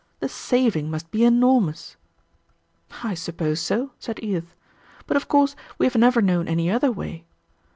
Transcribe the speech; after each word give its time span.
The 0.19 0.27
saving 0.29 0.89
must 0.89 1.11
be 1.11 1.23
enormous." 1.23 1.95
"I 3.03 3.13
suppose 3.13 3.59
so," 3.59 3.91
said 3.99 4.19
Edith, 4.23 4.55
"but 5.05 5.15
of 5.15 5.27
course 5.27 5.55
we 5.77 5.85
have 5.85 5.95
never 5.95 6.23
known 6.23 6.47
any 6.47 6.71
other 6.71 6.91
way. 6.91 7.23